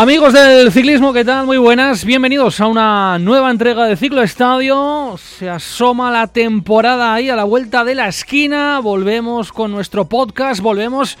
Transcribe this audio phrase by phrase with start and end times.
[0.00, 1.44] Amigos del ciclismo, ¿qué tal?
[1.44, 5.16] Muy buenas, bienvenidos a una nueva entrega de Ciclo Estadio.
[5.18, 8.78] Se asoma la temporada ahí a la vuelta de la esquina.
[8.78, 11.18] Volvemos con nuestro podcast, volvemos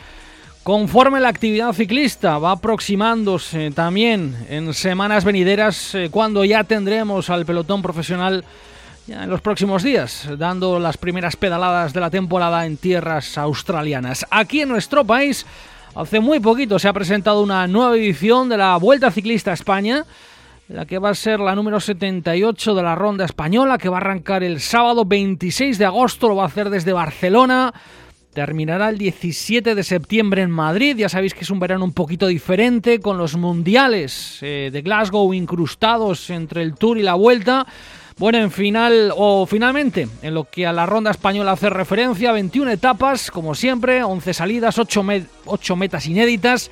[0.62, 7.44] conforme la actividad ciclista va aproximándose también en semanas venideras eh, cuando ya tendremos al
[7.44, 8.46] pelotón profesional
[9.08, 14.24] en los próximos días, dando las primeras pedaladas de la temporada en tierras australianas.
[14.30, 15.44] Aquí en nuestro país
[15.94, 20.04] Hace muy poquito se ha presentado una nueva edición de la Vuelta Ciclista a España,
[20.68, 24.00] la que va a ser la número 78 de la Ronda Española, que va a
[24.00, 27.74] arrancar el sábado 26 de agosto, lo va a hacer desde Barcelona.
[28.32, 30.96] Terminará el 17 de septiembre en Madrid.
[30.96, 35.34] Ya sabéis que es un verano un poquito diferente, con los mundiales eh, de Glasgow
[35.34, 37.66] incrustados entre el Tour y la Vuelta.
[38.20, 42.70] Bueno, en final, o finalmente, en lo que a la ronda española hace referencia, 21
[42.70, 46.70] etapas, como siempre, 11 salidas, 8, metas inéditas.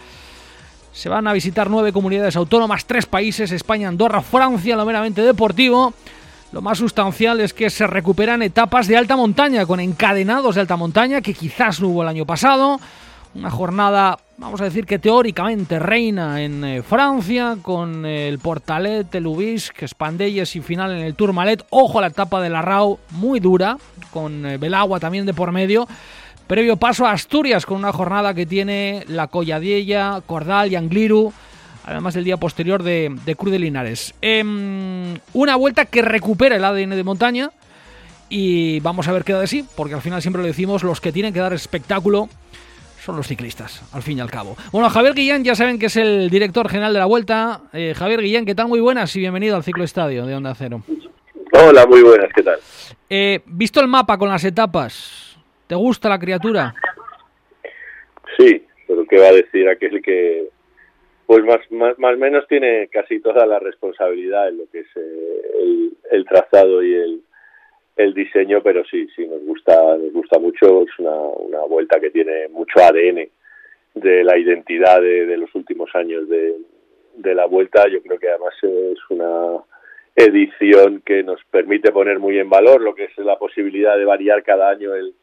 [0.93, 5.95] Se van a visitar 9 comunidades autónomas, 3 países, España, Andorra, Francia, lo meramente deportivo.
[6.53, 10.77] Lo más sustancial es que se recuperan etapas de alta montaña, con encadenados de alta
[10.77, 12.79] montaña, que quizás no hubo el año pasado.
[13.35, 19.27] Una jornada, vamos a decir que teóricamente reina en eh, Francia, con el Portalet, el
[19.27, 21.67] Ubisque, Spandelles y final en el Tourmalet.
[21.70, 23.77] Ojo a la etapa de la RAU, muy dura,
[24.11, 25.86] con eh, Belagua también de por medio.
[26.47, 31.33] Previo paso a Asturias, con una jornada que tiene la Colladiella, Cordal y Angliru
[31.84, 34.14] además del día posterior de, Cruz de Linares.
[34.20, 37.50] Em, una vuelta que recupera el ADN de montaña
[38.28, 41.00] y vamos a ver qué da de sí, porque al final siempre lo decimos, los
[41.00, 42.28] que tienen que dar espectáculo
[43.09, 44.55] son los ciclistas, al fin y al cabo.
[44.70, 47.62] Bueno, Javier Guillén, ya saben que es el director general de la Vuelta.
[47.73, 48.69] Eh, Javier Guillén, ¿qué tal?
[48.69, 50.83] Muy buenas y bienvenido al Ciclo Estadio de Onda Cero.
[51.53, 52.59] Hola, muy buenas, ¿qué tal?
[53.09, 56.75] Eh, visto el mapa con las etapas, ¿te gusta la criatura?
[58.37, 60.50] Sí, pero ¿qué va a decir aquel que,
[61.25, 64.97] pues más, más, más o menos tiene casi toda la responsabilidad en lo que es
[64.97, 67.22] eh, el, el, trazado y el,
[67.98, 70.84] el diseño, pero sí, sí, nos gusta, nos gusta mucho.
[70.84, 73.28] Es una, una vuelta que tiene mucho ADN
[73.94, 76.54] de la identidad de, los últimos años de,
[77.16, 77.88] de la vuelta.
[77.88, 79.64] Yo creo que además es una
[80.14, 84.44] edición que nos permite poner muy en valor lo que es la posibilidad de variar
[84.44, 85.15] cada año el,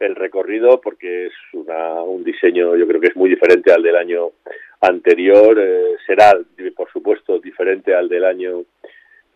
[0.00, 3.94] el recorrido, porque es una, un diseño, yo creo que es muy diferente al del
[3.94, 4.30] año
[4.80, 5.56] anterior.
[5.60, 6.32] Eh, será,
[6.74, 8.64] por supuesto, diferente al del año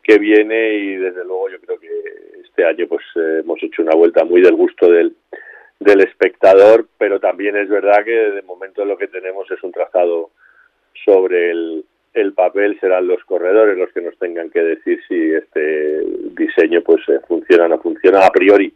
[0.02, 3.94] que viene y desde luego yo creo que este año pues eh, hemos hecho una
[3.94, 5.16] vuelta muy del gusto del,
[5.78, 10.30] del espectador, pero también es verdad que de momento lo que tenemos es un trazado
[11.04, 16.02] sobre el, el papel, serán los corredores los que nos tengan que decir si este
[16.32, 18.26] diseño pues eh, funciona o no funciona.
[18.26, 18.74] A priori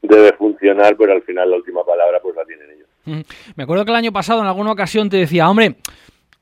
[0.00, 2.88] debe funcionar, pero al final la última palabra pues la tienen ellos.
[3.56, 5.74] Me acuerdo que el año pasado en alguna ocasión te decía, hombre,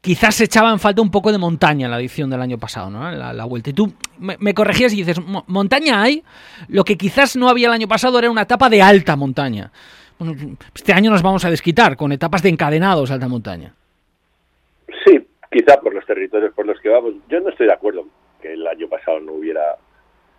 [0.07, 2.91] quizás se echaba en falta un poco de montaña en la edición del año pasado,
[2.91, 3.11] ¿no?
[3.11, 3.71] La, vuelta.
[3.71, 6.23] Y tú me, corregías y dices, montaña hay,
[6.69, 9.73] lo que quizás no había el año pasado era una etapa de alta montaña.
[10.73, 13.75] este año nos vamos a desquitar con etapas de encadenados alta montaña.
[15.05, 17.15] Sí, quizá por los territorios por los que vamos.
[17.29, 18.07] Yo no estoy de acuerdo
[18.41, 19.75] que el año pasado no hubiera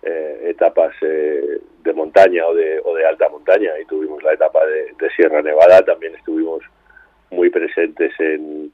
[0.02, 3.72] eh, etapas eh, de montaña o de, o de alta montaña.
[3.82, 6.64] Y tuvimos la etapa de Sierra Nevada, también estuvimos
[7.32, 8.72] muy presentes en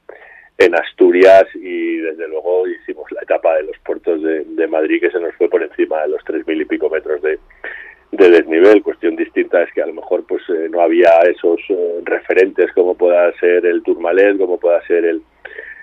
[0.58, 5.20] en Asturias y desde luego hicimos la etapa de los puertos de, Madrid que se
[5.20, 7.38] nos fue por encima de los tres mil y pico metros de,
[8.12, 8.82] desnivel.
[8.82, 12.96] Cuestión distinta es que a lo mejor pues eh, no había esos eh, referentes como
[12.96, 15.22] pueda ser el Tourmalet, como pueda ser el,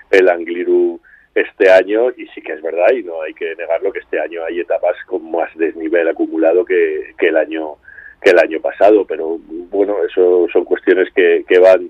[0.09, 0.99] el Angliru
[1.35, 4.43] este año y sí que es verdad y no hay que negarlo que este año
[4.43, 7.75] hay etapas con más desnivel acumulado que, que el año
[8.21, 9.39] que el año pasado pero
[9.69, 11.89] bueno eso son cuestiones que, que van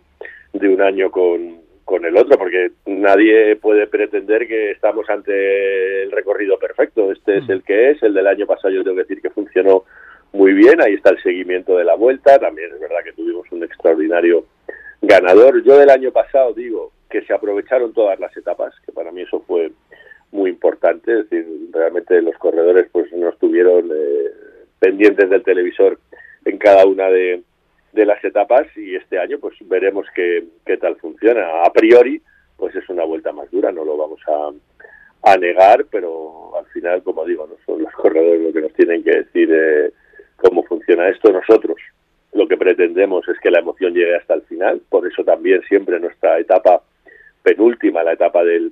[0.54, 1.61] de un año con,
[1.92, 7.12] con el otro, porque nadie puede pretender que estamos ante el recorrido perfecto.
[7.12, 7.52] Este es mm.
[7.52, 9.84] el que es, el del año pasado yo tengo que decir que funcionó
[10.32, 13.64] muy bien, ahí está el seguimiento de la vuelta, también es verdad que tuvimos un
[13.66, 14.46] extraordinario
[15.02, 15.62] ganador.
[15.64, 19.44] Yo del año pasado digo que se aprovecharon todas las etapas, que para mí eso
[19.46, 19.72] fue
[20.32, 24.32] muy importante, es decir, realmente los corredores pues no estuvieron eh,
[24.80, 26.00] pendientes del televisor
[26.46, 27.42] en cada una de,
[27.94, 31.64] de las etapas y este año pues veremos qué, qué tal funciona.
[31.64, 32.22] A priori
[32.58, 37.02] pues es una vuelta más dura, no lo vamos a, a negar, pero al final,
[37.02, 39.92] como digo, no son los corredores los que nos tienen que decir eh,
[40.36, 41.78] cómo funciona esto, nosotros
[42.34, 46.00] lo que pretendemos es que la emoción llegue hasta el final, por eso también siempre
[46.00, 46.84] nuestra etapa
[47.44, 48.72] penúltima, la etapa del,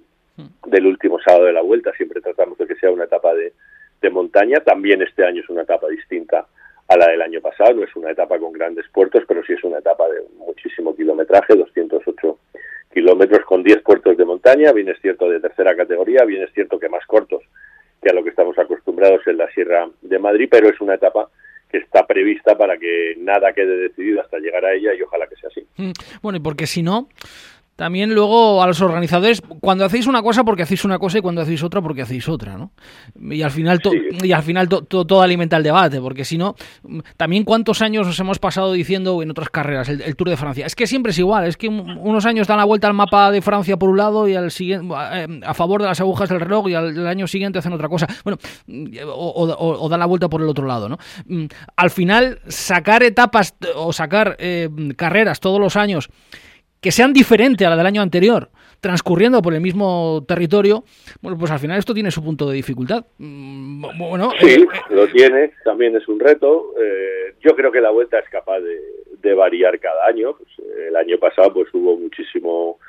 [0.68, 3.54] del último sábado de la vuelta, siempre tratamos de que sea una etapa de,
[4.02, 6.46] de montaña, también este año es una etapa distinta
[6.90, 9.64] a la del año pasado, no es una etapa con grandes puertos, pero sí es
[9.64, 12.38] una etapa de muchísimo kilometraje, 208
[12.92, 16.80] kilómetros con 10 puertos de montaña, bien es cierto de tercera categoría, bien es cierto
[16.80, 17.44] que más cortos
[18.02, 21.30] que a lo que estamos acostumbrados en la Sierra de Madrid, pero es una etapa
[21.70, 25.36] que está prevista para que nada quede decidido hasta llegar a ella y ojalá que
[25.36, 25.68] sea así.
[25.78, 25.92] Mm,
[26.24, 27.08] bueno, y porque si no,
[27.80, 31.40] también luego a los organizadores, cuando hacéis una cosa porque hacéis una cosa y cuando
[31.40, 32.74] hacéis otra porque hacéis otra, ¿no?
[33.18, 33.80] Y al final,
[34.22, 36.56] y al final todo alimenta el debate, porque si no,
[37.16, 40.76] también cuántos años nos hemos pasado diciendo en otras carreras, el, Tour de Francia, es
[40.76, 43.78] que siempre es igual, es que unos años dan la vuelta al mapa de Francia
[43.78, 46.74] por un lado y al siguiente, eh, a favor de las agujas del reloj y
[46.74, 48.40] al año siguiente hacen otra cosa, bueno,
[49.16, 50.98] o, dan la vuelta por el otro lado, ¿no?
[51.28, 51.46] Mm,
[51.78, 54.68] al final, sacar etapas o sacar eh,
[54.98, 56.10] carreras todos los años
[56.82, 58.50] que sean diferentes a la del año anterior,
[58.80, 60.84] transcurriendo por el mismo territorio,
[61.22, 63.06] bueno, pues al final esto tiene su punto de dificultad.
[63.18, 66.74] Mm, bueno, sí, eh, eh, lo tiene, también es un reto.
[66.82, 70.36] Eh, yo creo que la vuelta es capaz de, variar cada año.
[70.36, 70.50] Pues,
[70.88, 72.80] el año pasado pues hubo muchísimo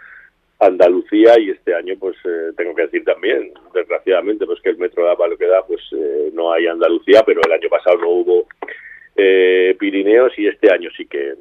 [0.59, 2.17] Andalucía y este año pues
[2.57, 5.81] tengo que decir también, desgraciadamente, pues que el metro da para lo que da, pues
[6.33, 8.49] no hay Andalucía, pero el año pasado no hubo
[9.79, 11.35] Pirineos y este año sí que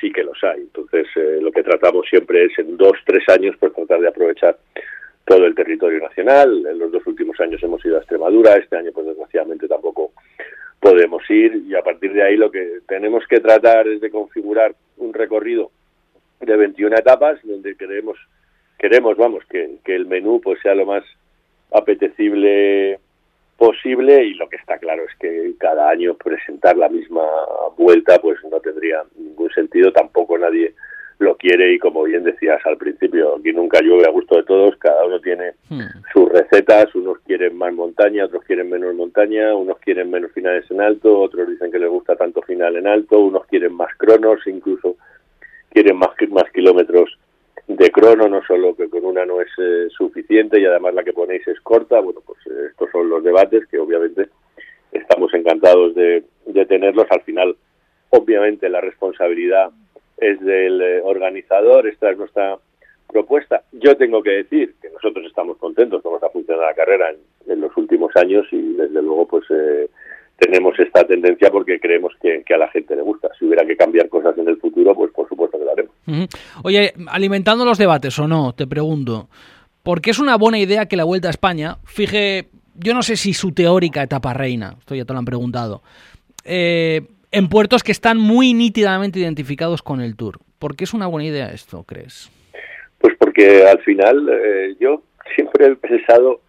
[0.00, 0.60] sí que los hay.
[0.60, 4.56] Entonces, eh, lo que tratamos siempre es en dos, tres años, pues tratar de aprovechar
[5.24, 6.66] todo el territorio nacional.
[6.66, 10.12] En los dos últimos años hemos ido a Extremadura, este año, pues desgraciadamente tampoco
[10.80, 14.74] podemos ir y a partir de ahí lo que tenemos que tratar es de configurar
[14.96, 15.70] un recorrido
[16.40, 18.16] de 21 etapas donde queremos
[18.78, 21.04] queremos vamos que, que el menú pues sea lo más
[21.70, 22.98] apetecible
[23.60, 27.20] posible y lo que está claro es que cada año presentar la misma
[27.76, 30.74] vuelta pues no tendría ningún sentido, tampoco nadie
[31.18, 34.76] lo quiere y como bien decías al principio, aquí nunca llueve a gusto de todos,
[34.76, 35.82] cada uno tiene hmm.
[36.10, 40.80] sus recetas, unos quieren más montaña, otros quieren menos montaña, unos quieren menos finales en
[40.80, 44.96] alto, otros dicen que les gusta tanto final en alto, unos quieren más cronos, incluso
[45.68, 47.18] quieren más, más kilómetros
[47.76, 51.12] de crono, no solo que con una no es eh, suficiente y además la que
[51.12, 54.28] ponéis es corta, bueno, pues eh, estos son los debates que obviamente
[54.90, 56.24] estamos encantados de,
[56.66, 57.06] tenerlos.
[57.10, 57.56] Al final,
[58.10, 59.70] obviamente la responsabilidad
[60.16, 62.58] es del eh, organizador, esta es nuestra
[63.06, 63.62] propuesta.
[63.72, 67.10] Yo tengo que decir que nosotros estamos contentos cómo está funcionando la carrera
[67.46, 69.44] en, los últimos años y desde luego pues
[70.40, 73.28] tenemos esta tendencia porque creemos que, a la gente le gusta.
[73.38, 75.94] Si hubiera que cambiar cosas en el futuro, pues por supuesto que lo haremos.
[76.64, 79.28] Oye, alimentando los debates o no, te pregunto,
[79.82, 83.16] ¿por qué es una buena idea que la Vuelta a España fije, yo no sé
[83.16, 85.82] si su teórica etapa reina, esto ya te lo han preguntado,
[86.44, 90.38] eh, en puertos que están muy nítidamente identificados con el Tour?
[90.58, 92.30] ¿Por qué es una buena idea esto, crees?
[92.98, 95.02] Pues porque al final eh, yo
[95.34, 96.40] siempre he pensado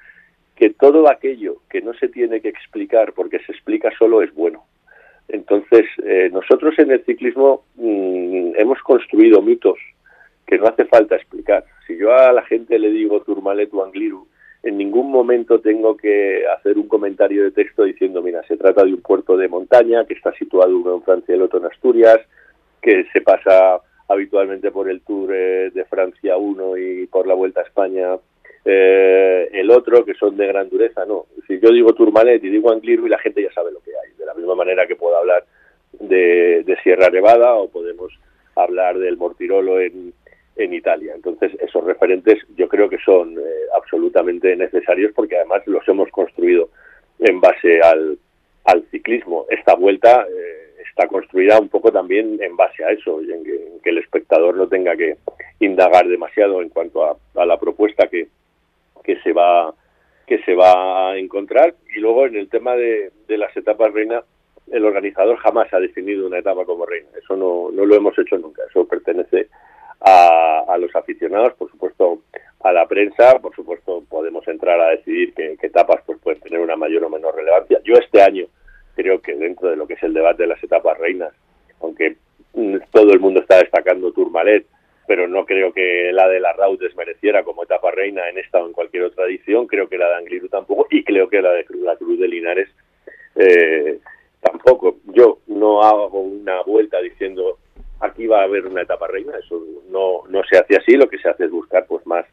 [0.61, 4.63] que todo aquello que no se tiene que explicar porque se explica solo es bueno.
[5.27, 9.79] Entonces, eh, nosotros en el ciclismo mm, hemos construido mitos
[10.45, 11.65] que no hace falta explicar.
[11.87, 14.27] Si yo a la gente le digo Turmalet o Angliru,
[14.61, 18.93] en ningún momento tengo que hacer un comentario de texto diciendo, mira, se trata de
[18.93, 22.19] un puerto de montaña que está situado uno en Francia y el otro en Asturias,
[22.83, 27.61] que se pasa habitualmente por el Tour eh, de Francia 1 y por la Vuelta
[27.61, 28.19] a España
[28.63, 31.25] eh, el otro que son de gran dureza, no.
[31.47, 34.11] Si yo digo Turmalet y digo Angliru y la gente ya sabe lo que hay,
[34.17, 35.43] de la misma manera que puedo hablar
[35.99, 38.11] de, Sierra Nevada o podemos
[38.55, 40.13] hablar del Mortirolo en,
[40.55, 41.13] en Italia.
[41.15, 43.41] Entonces, esos referentes yo creo que son eh,
[43.75, 46.69] absolutamente necesarios porque además los hemos construido
[47.19, 48.17] en base al,
[48.65, 49.45] al ciclismo.
[49.49, 53.89] Esta vuelta eh, está construida un poco también en base a eso, y en que,
[53.89, 55.17] el espectador no tenga que
[55.59, 58.27] indagar demasiado en cuanto a, a la propuesta que,
[59.03, 59.73] que se va
[60.27, 61.75] que se va a encontrar.
[61.93, 64.23] Y luego en el tema de, las etapas reina
[64.71, 67.09] el organizador jamás ha definido una etapa como reina.
[67.21, 68.61] Eso no, no lo hemos hecho nunca.
[68.69, 69.49] Eso pertenece
[69.99, 72.21] a, a los aficionados por supuesto
[72.61, 73.39] a la prensa.
[73.39, 77.35] Por supuesto podemos entrar a decidir qué, etapas pues pueden tener una mayor o menor
[77.35, 77.79] relevancia.
[77.83, 78.45] Yo este año
[78.95, 81.33] creo que dentro de lo que es el debate de las etapas reinas
[81.81, 82.15] aunque
[82.91, 84.65] todo el mundo está destacando Tourmalet
[85.11, 88.65] pero no creo que la de la Raud desmereciera como etapa reina en esta o
[88.65, 91.65] en cualquier otra edición, creo que la de Angliru tampoco, y creo que la de
[91.83, 92.69] la Cruz de Linares
[93.35, 93.99] eh,
[94.39, 94.99] tampoco.
[95.07, 97.57] Yo no hago una vuelta diciendo
[97.99, 101.17] aquí va a haber una etapa reina, eso no, no se hace así, lo que
[101.17, 102.25] se hace es buscar pues más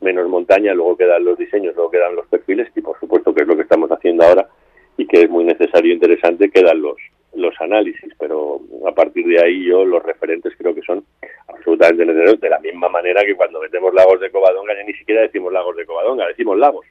[0.00, 3.46] menos montaña, luego quedan los diseños, luego quedan los perfiles, y por supuesto que es
[3.46, 4.48] lo que estamos haciendo ahora
[4.96, 6.96] y que es muy necesario e interesante, quedan los,
[7.36, 11.04] los análisis, pero a partir de ahí yo los referentes creo que son
[11.86, 15.52] absolutamente de la misma manera que cuando metemos lagos de Covadonga ya ni siquiera decimos
[15.52, 16.86] lagos de Covadonga, decimos lagos.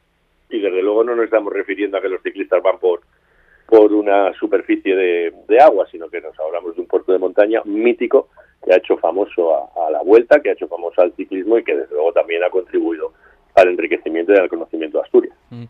[0.49, 3.01] Y desde luego no nos estamos refiriendo a que los ciclistas van por
[3.67, 7.61] por una superficie de, de agua, sino que nos hablamos de un puerto de montaña
[7.65, 8.29] mítico
[8.63, 11.75] que ha hecho famoso a, la vuelta, que ha hecho famoso al ciclismo y que
[11.75, 13.13] desde luego también ha contribuido
[13.55, 15.35] al enriquecimiento y al conocimiento de Asturias.
[15.49, 15.65] Mm.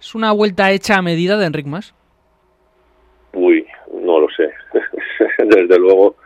[0.00, 1.94] ¿Es una vuelta hecha a medida de Enric Mas?
[3.32, 4.50] Uy, no lo sé.
[5.44, 6.16] desde luego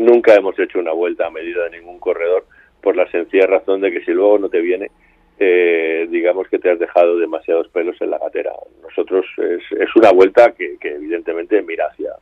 [0.00, 2.46] nunca hemos hecho una vuelta a medida de ningún corredor
[2.82, 4.90] por la sencilla razón de que si luego no te viene,
[5.38, 8.52] eh, digamos que te has dejado demasiados pelos en la gatera.
[8.82, 12.12] Nosotros es, es una vuelta que, que, evidentemente mira hacia,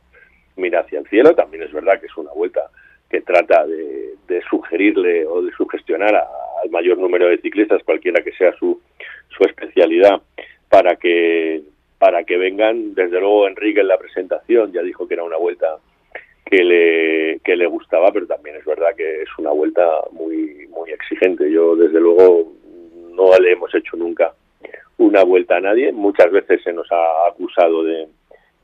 [0.55, 2.69] mira hacia el cielo, también es verdad que es una vuelta
[3.09, 8.31] que trata de, de sugerirle o de sugestionar al mayor número de ciclistas, cualquiera que
[8.33, 8.79] sea su,
[9.29, 10.21] su especialidad,
[10.69, 11.63] para que
[11.97, 12.95] para que vengan.
[12.95, 15.77] Desde luego Enrique en la presentación ya dijo que era una vuelta
[16.49, 20.89] que le, que le gustaba, pero también es verdad que es una vuelta muy, muy
[20.89, 21.49] exigente.
[21.51, 22.51] Yo desde luego
[23.11, 24.33] no le hemos hecho nunca
[24.97, 25.91] una vuelta a nadie.
[25.91, 28.07] Muchas veces se nos ha acusado de,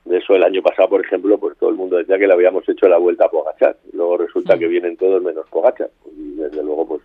[0.06, 0.36] de eso.
[0.36, 2.98] El año pasado, por ejemplo, pues todo el mundo decía que le habíamos hecho la
[2.98, 3.78] vuelta a Pogachar.
[3.94, 5.92] Luego resulta que vienen todos menos Pogachar.
[6.18, 7.02] Y desde luego, pues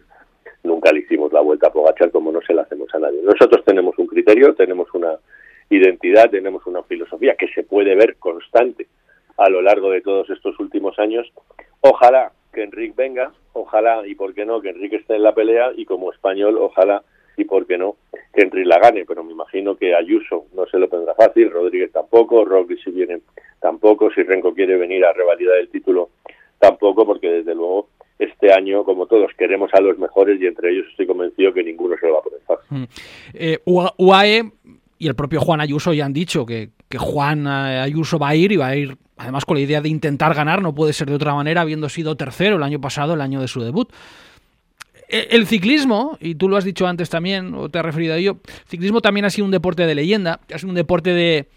[0.63, 3.21] nunca le hicimos la vuelta a Pogachar como no se la hacemos a nadie.
[3.23, 5.19] Nosotros tenemos un criterio, tenemos una
[5.69, 8.87] identidad, tenemos una filosofía que se puede ver constante
[9.41, 11.27] a lo largo de todos estos últimos años.
[11.81, 15.73] Ojalá que Enrique venga, ojalá y por qué no que Enrique esté en la pelea
[15.75, 17.03] y como español, ojalá
[17.39, 17.97] y por qué no
[18.35, 21.91] que Enrique la gane, pero me imagino que Ayuso no se lo tendrá fácil, Rodríguez
[21.91, 23.21] tampoco, Roglic si viene
[23.61, 26.11] tampoco, si Renko quiere venir a revalidar el título
[26.59, 30.87] tampoco, porque desde luego este año, como todos, queremos a los mejores y entre ellos
[30.91, 32.79] estoy convencido que ninguno se lo va a poner fácil.
[32.79, 32.85] Mm.
[33.33, 34.43] Eh, UAE
[34.99, 38.35] y el propio Juan Ayuso ya han dicho que, que Juan eh, Ayuso va a
[38.35, 41.09] ir y va a ir además con la idea de intentar ganar, no puede ser
[41.09, 43.93] de otra manera, habiendo sido tercero el año pasado, el año de su debut.
[45.09, 48.17] E, el ciclismo, y tú lo has dicho antes también, o te has referido a
[48.17, 51.49] ello, el ciclismo también ha sido un deporte de leyenda, ha sido un deporte de,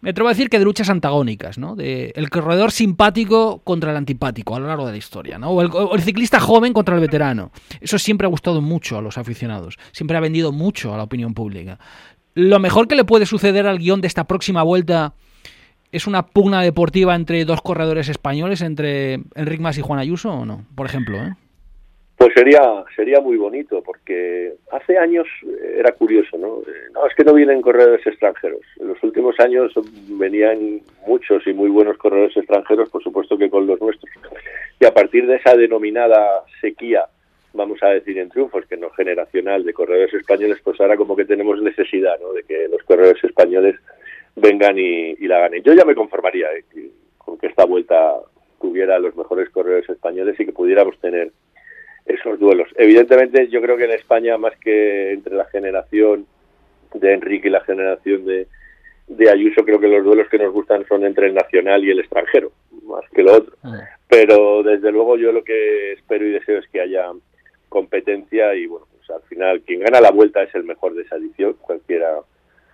[0.00, 1.76] me atrevo a decir que de luchas antagónicas, ¿no?
[1.76, 5.50] De el corredor simpático contra el antipático a lo largo de la historia, ¿no?
[5.50, 7.52] O el, o el, ciclista joven contra el veterano.
[7.82, 11.34] Eso siempre ha gustado mucho a los aficionados, siempre ha vendido mucho a la opinión
[11.34, 11.78] pública.
[12.32, 15.14] Lo mejor que le puede suceder al guion de esta próxima vuelta
[15.92, 20.44] es una pugna deportiva entre dos corredores españoles, entre Enric Mas y Juan Ayuso, ¿o
[20.44, 20.64] no?
[20.74, 21.32] Por ejemplo, ¿eh?
[22.20, 22.60] Pues sería
[22.94, 25.26] sería muy bonito, porque hace años
[25.74, 26.58] era curioso, ¿no?
[26.58, 28.60] Eh, no, es que no vienen corredores extranjeros.
[28.78, 29.72] En los últimos años
[30.10, 34.12] venían muchos y muy buenos corredores extranjeros, por supuesto que con los nuestros.
[34.78, 37.06] Y a partir de esa denominada sequía,
[37.54, 41.24] vamos a decir en triunfos, que no generacional, de corredores españoles, pues ahora como que
[41.24, 42.34] tenemos necesidad, ¿no?
[42.34, 43.76] De que los corredores españoles
[44.36, 45.62] vengan y, la ganen.
[45.62, 46.90] Yo ya me conformaría ¿eh?
[47.18, 48.16] con que esta vuelta
[48.60, 51.32] tuviera los mejores corredores españoles y que pudiéramos tener
[52.06, 52.68] esos duelos.
[52.76, 56.26] Evidentemente, yo creo que en España, más que entre la generación
[56.94, 58.46] de Enrique y la generación de,
[59.06, 62.00] de Ayuso, creo que los duelos que nos gustan son entre el nacional y el
[62.00, 62.52] extranjero,
[62.84, 63.56] más que lo otro.
[63.62, 63.80] Ah.
[64.08, 67.10] Pero desde luego yo lo que espero y deseo es que haya
[67.68, 71.16] competencia y bueno, pues al final quien gana la vuelta es el mejor de esa
[71.16, 72.18] edición, cualquiera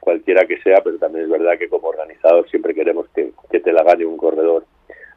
[0.07, 3.83] cualquiera que sea, pero también es verdad que como organizador siempre queremos que, te la
[3.83, 4.65] gane un corredor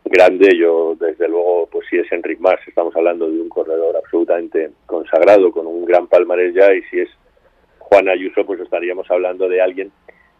[0.03, 0.57] grande.
[0.57, 5.51] Yo, desde luego, pues si es Enric Mas, estamos hablando de un corredor absolutamente consagrado,
[5.51, 7.09] con un gran palmarés ya, y si es
[7.77, 9.91] Juan Ayuso, pues estaríamos hablando de alguien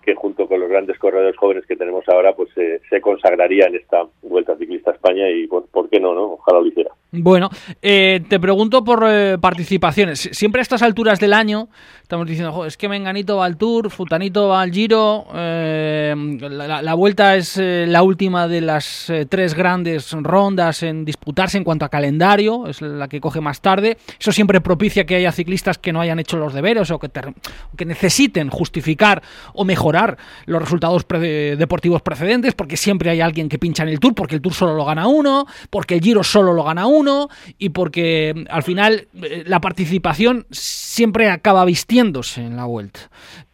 [0.01, 4.07] que junto con los grandes corredores jóvenes que tenemos ahora, pues se consagraría en esta
[4.23, 6.23] Vuelta Ciclista a España y por qué no, ¿no?
[6.33, 6.89] Ojalá lo hiciera.
[7.11, 7.49] Bueno,
[7.81, 10.29] eh, te pregunto por eh, participaciones.
[10.31, 11.67] Siempre a estas alturas del año
[12.03, 16.15] estamos diciendo, es que Menganito va al Tour, Futanito va al Giro, eh,
[16.49, 21.89] la, vuelta es la última de las tres grandes rondas en disputarse en cuanto a
[21.89, 23.99] calendario, es la que coge más tarde.
[24.19, 27.11] Eso siempre propicia que haya ciclistas que no hayan hecho los deberes o que,
[27.77, 29.21] que necesiten justificar
[29.53, 34.15] o mejorar los resultados deportivos precedentes, porque siempre hay alguien que pincha en el Tour,
[34.15, 37.29] porque el Tour solo lo gana uno, porque el Giro solo lo gana uno uno
[37.57, 42.99] y porque mm, al final eh, la participación siempre acaba vistiéndose en la vuelta.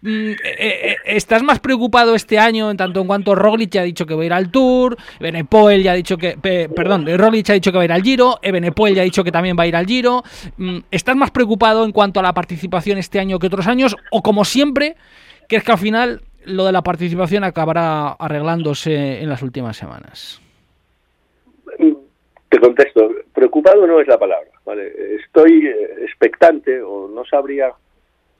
[0.01, 3.83] Mm, eh, eh, ¿Estás más preocupado este año en tanto en cuanto Roglic ya ha
[3.83, 6.37] dicho que va a ir al Tour, Benepoel ya ha dicho que,
[6.75, 9.31] perdón, Roglic ha dicho que va a ir al Giro, Ebenepoel ya ha dicho que
[9.31, 10.23] también va a ir al Giro?
[10.57, 14.21] Mm, ¿Estás más preocupado en cuanto a la participación este año que otros años o
[14.21, 14.95] como siempre,
[15.47, 20.41] que es que al final lo de la participación acabará arreglándose en las últimas semanas?
[22.55, 24.89] Te contesto, preocupado no es la palabra, ¿vale?
[25.21, 27.73] Estoy eh, expectante o no sabría,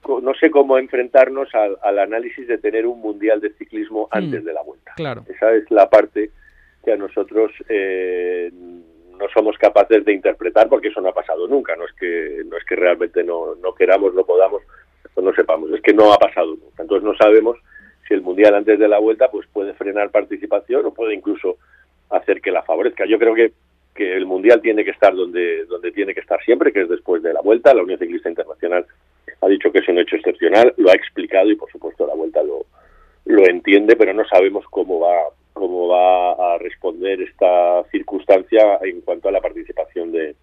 [0.08, 4.16] no sé cómo enfrentarnos al, análisis de tener un mundial de ciclismo mm.
[4.16, 4.94] antes de la vuelta.
[4.96, 5.22] Claro.
[5.28, 6.30] Esa es la parte
[6.82, 11.76] que a nosotros eh, no somos capaces de interpretar porque eso no ha pasado nunca.
[11.76, 14.62] No es que no es que realmente no, no queramos, no podamos
[15.14, 16.80] o no sepamos, es que no ha pasado nunca.
[16.80, 17.58] Entonces no sabemos
[18.08, 21.58] si el mundial antes de la vuelta pues puede frenar participación o puede incluso
[22.08, 23.04] hacer que la favorezca.
[23.04, 23.52] Yo creo que
[23.96, 27.22] que el mundial tiene que estar donde donde tiene que estar siempre, que es después
[27.22, 27.74] de la vuelta.
[27.74, 28.86] La Unión Ciclista Internacional
[29.40, 32.42] ha dicho que es un hecho excepcional, lo ha explicado y por supuesto la vuelta
[32.42, 32.66] lo
[33.24, 39.28] lo entiende, pero no sabemos cómo va cómo va a responder esta circunstancia en cuanto
[39.28, 40.36] a la participación de,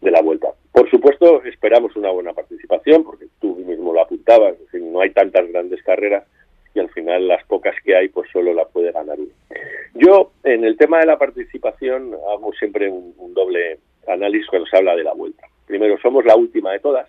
[0.00, 0.48] de la vuelta.
[0.72, 5.82] Por supuesto, esperamos una buena participación, porque tú mismo lo apuntabas, no hay tantas grandes
[5.82, 6.24] carreras
[6.74, 9.30] y al final las pocas que hay, pues solo la puede ganar uno.
[10.04, 14.94] Yo, en el tema de la participación, hago siempre un, doble análisis cuando se habla
[14.94, 15.46] de la vuelta.
[15.66, 17.08] Primero, somos la última de todas,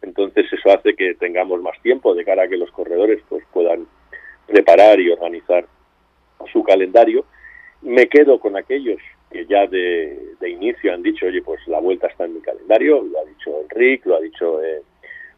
[0.00, 3.86] entonces eso hace que tengamos más tiempo de cara a que los corredores pues puedan
[4.46, 5.66] preparar y organizar
[6.52, 7.24] su calendario.
[7.82, 12.26] Me quedo con aquellos que ya de, inicio han dicho, oye, pues la vuelta está
[12.26, 14.82] en mi calendario, lo ha dicho Enrique, lo ha dicho eh,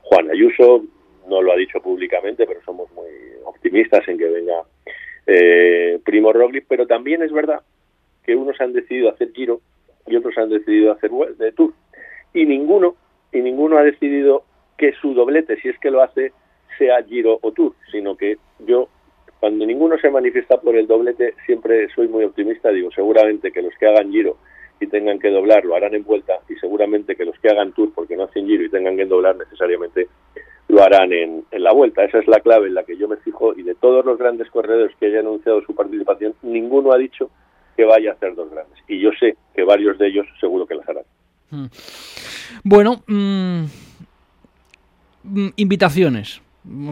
[0.02, 0.84] Juan Ayuso,
[1.26, 3.08] no lo ha dicho públicamente, pero somos muy
[3.44, 4.62] optimistas en que venga
[5.26, 7.61] eh, Primo Roglic, pero también es verdad
[8.25, 9.61] que unos han decidido hacer Giro
[10.07, 11.73] y otros han decidido hacer de Tour.
[12.35, 12.97] Y ninguno
[13.33, 14.45] y ninguno ha decidido
[14.76, 16.33] que su doblete, si es que lo hace,
[16.79, 18.88] sea Giro o Tour, sino que yo
[19.43, 23.75] cuando ninguno se manifiesta por el doblete, siempre soy muy optimista, digo, seguramente que los
[23.75, 24.37] que hagan giro
[24.79, 27.93] y tengan que doblar lo harán en vuelta y seguramente que los que hagan tour
[27.93, 30.07] porque no hacen giro y tengan que doblar necesariamente
[30.73, 32.02] lo harán en, la vuelta.
[32.02, 34.50] Esa es la clave en la que yo me fijo y de todos los grandes
[34.50, 37.31] corredores que hayan anunciado su participación, ninguno ha dicho
[37.76, 38.79] que vaya a hacer dos grandes.
[38.88, 41.05] Y yo sé que varios de ellos seguro que las harán.
[41.50, 41.67] Hmm.
[42.64, 43.64] Bueno, mm,
[45.25, 46.41] mm, invitaciones.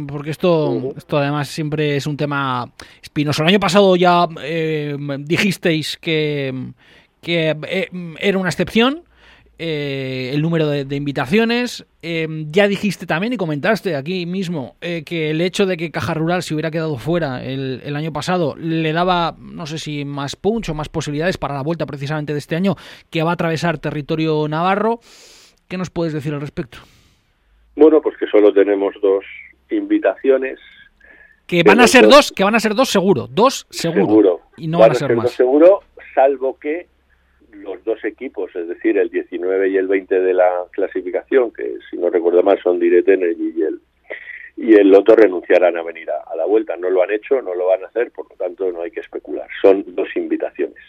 [0.09, 2.71] Porque esto, esto además siempre es un tema
[3.01, 3.43] espinoso.
[3.43, 6.53] El año pasado ya eh, dijisteis que,
[7.23, 9.05] que eh, era una excepción
[9.61, 11.87] eh, el número de, invitaciones.
[12.03, 16.55] ya dijiste también y comentaste aquí mismo que el hecho de que Caja Rural se
[16.55, 20.75] hubiera quedado fuera el, el, año pasado le daba, no sé si más punch o
[20.75, 22.75] más posibilidades para la vuelta precisamente de este año
[23.11, 25.01] que va a atravesar territorio navarro.
[25.69, 26.79] ¿Qué nos puedes decir al respecto?
[27.77, 29.25] Bueno, pues que solo tenemos dos
[29.71, 30.59] invitaciones.
[31.47, 34.41] Que van a ser dos, que van a ser dos seguro, dos seguro.
[34.57, 35.31] Y no van, a ser, más.
[35.33, 35.81] seguro,
[36.15, 36.87] salvo que
[37.63, 41.97] los dos equipos, es decir, el 19 y el 20 de la clasificación, que si
[41.97, 43.81] no recuerdo mal son Direct Energy y el,
[44.57, 46.77] y el Loto renunciarán a venir a, la vuelta.
[46.77, 49.01] No lo han hecho, no lo van a hacer, por lo tanto no hay que
[49.01, 49.49] especular.
[49.63, 50.83] Son dos invitaciones.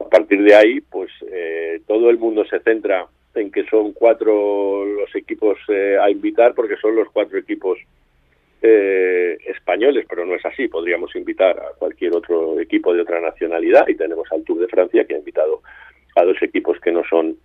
[0.00, 4.86] A partir de ahí, pues eh, todo el mundo se centra en que son cuatro
[4.86, 7.78] los equipos eh, a invitar, porque son los cuatro equipos
[8.62, 10.68] eh, españoles, pero no es así.
[10.68, 15.04] Podríamos invitar a cualquier otro equipo de otra nacionalidad y tenemos al Tour de Francia
[15.04, 15.60] que ha invitado
[16.14, 17.36] a dos equipos que no son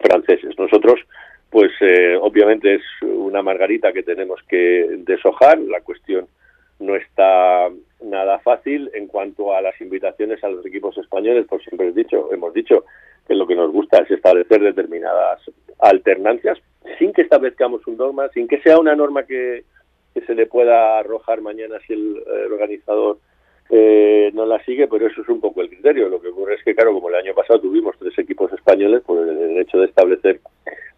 [0.00, 0.58] franceses.
[0.58, 1.00] Nosotros,
[1.50, 5.58] pues eh, obviamente es una margarita que tenemos que deshojar.
[5.58, 6.26] La cuestión
[6.78, 7.68] no está
[8.02, 12.32] nada fácil en cuanto a las invitaciones a los equipos españoles, por siempre he dicho,
[12.32, 12.84] hemos dicho
[13.26, 15.40] que lo que nos gusta es establecer determinadas
[15.78, 16.58] alternancias
[16.98, 19.64] sin que establezcamos un dogma, sin que sea una norma que
[20.26, 23.18] se le pueda arrojar mañana si el, organizador
[23.74, 26.10] eh, no la sigue, pero eso es un poco el criterio.
[26.10, 29.26] Lo que ocurre es que, claro, como el año pasado tuvimos tres equipos españoles, pues
[29.26, 30.40] el hecho de establecer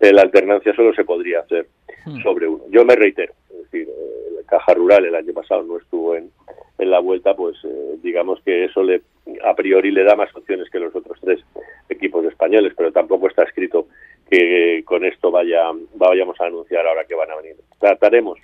[0.00, 1.68] eh, la alternancia solo se podría hacer
[2.04, 2.20] hmm.
[2.24, 2.64] sobre uno.
[2.70, 6.30] Yo me reitero, es decir, eh, la Caja Rural el año pasado no estuvo en,
[6.78, 7.56] en la vuelta, pues
[8.02, 9.02] digamos que eso le
[9.44, 11.40] a priori le da más opciones que los otros tres
[11.88, 13.86] equipos españoles, pero tampoco está escrito
[14.28, 17.56] que con esto vaya vayamos a anunciar ahora que van a venir.
[17.78, 18.38] Trataremos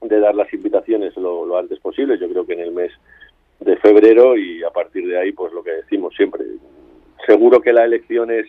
[0.00, 2.92] de dar las invitaciones lo, antes posible, yo creo que en el mes
[3.64, 6.44] de febrero y a partir de ahí pues lo que decimos siempre.
[7.26, 8.46] Seguro que la elección es,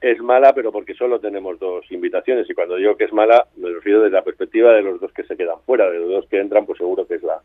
[0.00, 3.70] es mala, pero porque solo tenemos dos invitaciones y cuando digo que es mala me
[3.70, 6.40] refiero desde la perspectiva de los dos que se quedan fuera, de los dos que
[6.40, 7.40] entran pues seguro que es la,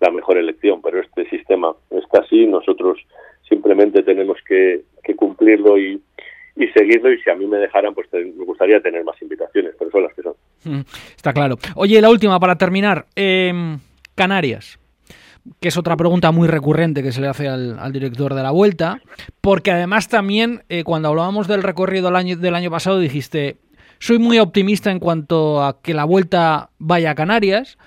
[0.00, 2.98] la mejor elección, pero este sistema está así, nosotros
[3.48, 6.00] simplemente tenemos que, que cumplirlo y,
[6.56, 9.90] y seguirlo y si a mí me dejaran pues me gustaría tener más invitaciones, pero
[9.90, 10.34] son las que son.
[10.64, 10.80] Mm,
[11.16, 11.56] está claro.
[11.74, 13.06] Oye, la última para terminar.
[13.14, 13.78] Em,
[14.14, 14.78] Canarias
[15.60, 19.00] que es otra pregunta muy recurrente que se le hace al, director de la vuelta,
[19.40, 23.56] porque además también eh, cuando hablábamos del recorrido del año, del año pasado dijiste,
[23.98, 27.78] soy muy optimista en cuanto a que la vuelta vaya a Canarias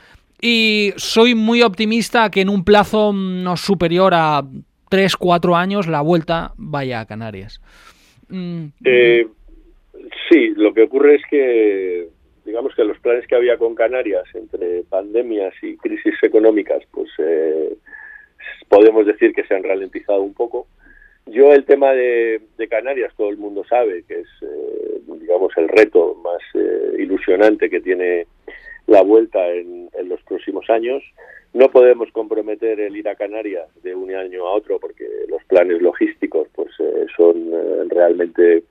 [0.41, 4.43] y soy muy optimista que en un plazo no superior a
[4.89, 7.61] 3, 4 años la vuelta vaya a Canarias.
[8.29, 8.65] Mm.
[8.83, 9.27] Eh,
[10.29, 12.07] sí, lo que ocurre es que
[12.49, 17.75] digamos que los planes que había con Canarias entre pandemias y crisis económicas, pues eh,
[18.67, 20.65] podemos decir que se han ralentizado un poco
[21.27, 26.15] Yo el tema de, Canarias, todo el mundo sabe que es, eh, digamos, el reto
[26.23, 28.25] más eh, ilusionante que tiene
[28.87, 31.03] la vuelta en, los próximos años.
[31.53, 35.81] No podemos comprometer el ir a Canarias de un año a otro porque los planes
[35.81, 37.35] logísticos pues eh, son
[37.89, 38.63] realmente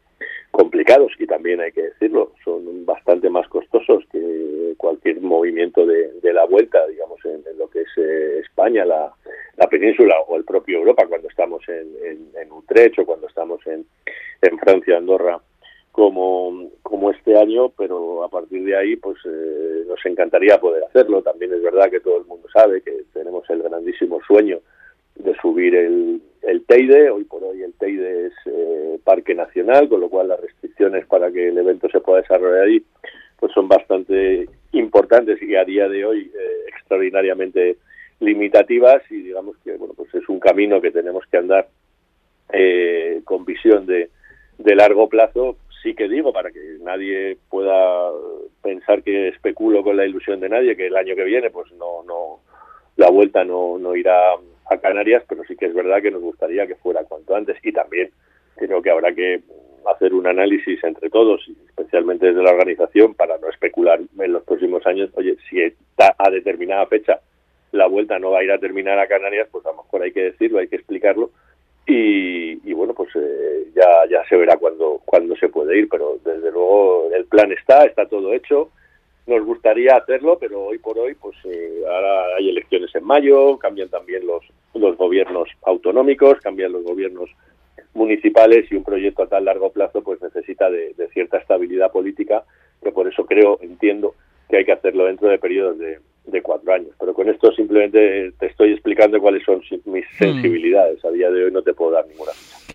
[0.51, 6.45] complicados y también hay que decirlo, son bastante más costosos que cualquier movimiento de, la
[6.45, 7.99] vuelta, digamos, en, lo que es
[8.45, 9.13] España, la,
[9.57, 11.89] la península o el propio Europa cuando estamos en,
[12.35, 13.87] en, Utrecht o cuando estamos en,
[14.43, 15.41] en Francia, Andorra,
[15.93, 21.23] como, como este año, pero a partir de ahí pues eh, nos encantaría poder hacerlo.
[21.23, 24.61] También es verdad que todo el mundo sabe que tenemos el grandísimo sueño
[25.17, 27.11] de subir el, el Teide.
[27.11, 31.31] Hoy por hoy el Teide es eh, parque nacional, con lo cual las restricciones para
[31.31, 32.85] que el evento se pueda desarrollar ahí
[33.39, 37.77] pues son bastante importantes y a día de hoy eh, extraordinariamente
[38.21, 41.69] limitativas y digamos que bueno pues es un camino que tenemos que andar
[42.53, 44.11] eh, con visión de,
[44.59, 48.11] de largo plazo sí que digo para que nadie pueda
[48.61, 52.03] pensar que especulo con la ilusión de nadie que el año que viene pues no
[52.05, 52.41] no
[52.97, 54.35] la vuelta no, no irá
[54.71, 57.73] a Canarias pero sí que es verdad que nos gustaría que fuera cuanto antes y
[57.73, 58.11] también
[58.57, 59.41] creo que habrá que
[59.87, 64.43] hacer un análisis entre todos, y especialmente desde la organización, para no especular en los
[64.43, 67.21] próximos años, oye, si está a determinada fecha
[67.73, 70.13] la vuelta no va a ir a terminar a Canarias, pues a lo mejor hay
[70.13, 71.31] que decirlo, hay que explicarlo.
[71.87, 76.51] Y, bueno, pues eh, ya, ya se verá cuando, cuando se puede ir, pero desde
[76.53, 78.71] luego el plan está, está todo hecho.
[79.29, 83.91] Nos gustaría hacerlo, pero hoy por hoy, pues eh, ahora hay elecciones en mayo, cambian
[83.91, 84.43] también los,
[84.75, 87.29] los gobiernos autonómicos, cambian los gobiernos
[87.93, 92.43] municipales y un proyecto a tan largo plazo pues necesita de, de cierta estabilidad política,
[92.83, 94.15] que por eso creo, entiendo,
[94.49, 96.95] que hay que hacerlo dentro de periodos de, de cuatro años.
[96.99, 100.19] Pero con esto simplemente te estoy explicando cuáles son mis hmm.
[100.19, 101.05] sensibilidades.
[101.05, 102.33] A día de hoy no te puedo dar ninguna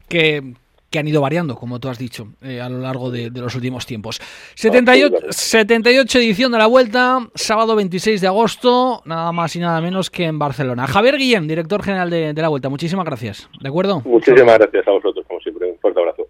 [0.07, 0.43] Que,
[0.93, 3.87] que han ido variando, como tú has dicho, eh, a lo largo de, los últimos
[3.87, 4.21] tiempos.
[4.53, 10.11] 78, 78 edición de la Vuelta, sábado 26 de agosto, nada más y nada menos
[10.11, 10.85] que en Barcelona.
[10.85, 13.49] Javier Guillén, director general de, de la Vuelta, muchísimas gracias.
[13.59, 14.03] ¿De acuerdo?
[14.05, 15.71] Muchísimas gracias a vosotros, como siempre.
[15.71, 16.27] Un fuerte abrazo.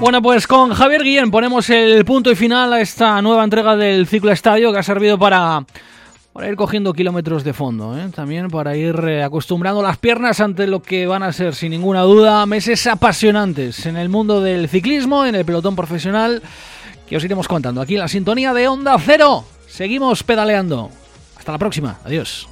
[0.00, 4.08] Bueno, pues con Javier Guillén ponemos el punto y final a esta nueva entrega del
[4.08, 5.64] ciclo estadio que ha servido para,
[6.46, 8.10] ir cogiendo kilómetros de fondo, ¿eh?
[8.14, 12.02] también para ir eh, acostumbrando las piernas ante lo que van a ser, sin ninguna
[12.02, 16.42] duda, meses apasionantes en el mundo del ciclismo, en el pelotón profesional,
[17.08, 19.44] que os iremos contando aquí en la sintonía de Onda Cero.
[19.66, 20.90] Seguimos pedaleando.
[21.36, 21.98] Hasta la próxima.
[22.04, 22.48] Adiós.